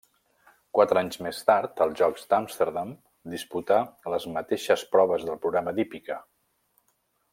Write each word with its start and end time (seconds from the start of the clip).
Quatre 0.77 0.99
anys 1.01 1.17
més 1.25 1.41
tard, 1.49 1.83
als 1.85 1.99
Jocs 1.99 2.25
Amsterdam, 2.37 2.95
disputà 3.35 3.77
les 4.15 4.25
mateixes 4.39 4.85
proves 4.97 5.27
del 5.29 5.39
programa 5.45 5.75
d'hípica. 5.81 6.19